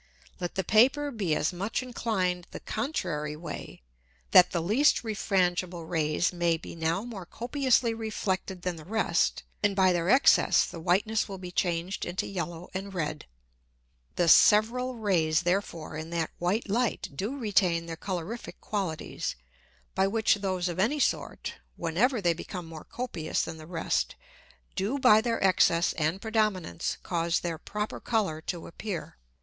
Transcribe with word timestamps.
Let 0.39 0.55
the 0.55 0.63
Paper 0.63 1.11
be 1.11 1.35
as 1.35 1.53
much 1.53 1.83
inclined 1.83 2.47
the 2.49 2.59
contrary 2.59 3.35
way, 3.35 3.83
that 4.31 4.49
the 4.49 4.59
least 4.59 5.03
refrangible 5.03 5.87
Rays 5.87 6.33
may 6.33 6.57
be 6.57 6.75
now 6.75 7.03
more 7.03 7.23
copiously 7.27 7.93
reflected 7.93 8.63
than 8.63 8.77
the 8.77 8.83
rest, 8.83 9.43
and 9.61 9.75
by 9.75 9.93
their 9.93 10.09
Excess 10.09 10.65
the 10.65 10.79
Whiteness 10.79 11.29
will 11.29 11.37
be 11.37 11.51
changed 11.51 12.03
into 12.03 12.25
yellow 12.25 12.67
and 12.73 12.95
red. 12.95 13.27
The 14.15 14.27
several 14.27 14.95
Rays 14.95 15.43
therefore 15.43 15.95
in 15.97 16.09
that 16.09 16.31
white 16.39 16.67
Light 16.67 17.09
do 17.13 17.37
retain 17.37 17.85
their 17.85 17.95
colorific 17.95 18.59
Qualities, 18.59 19.35
by 19.93 20.07
which 20.07 20.33
those 20.37 20.67
of 20.67 20.79
any 20.79 20.99
sort, 20.99 21.53
whenever 21.75 22.19
they 22.21 22.33
become 22.33 22.65
more 22.65 22.85
copious 22.85 23.43
than 23.43 23.57
the 23.57 23.67
rest, 23.67 24.15
do 24.75 24.97
by 24.97 25.21
their 25.21 25.39
Excess 25.43 25.93
and 25.93 26.19
Predominance 26.19 26.97
cause 27.03 27.41
their 27.41 27.59
proper 27.59 27.99
Colour 27.99 28.41
to 28.41 28.65
appear. 28.65 29.19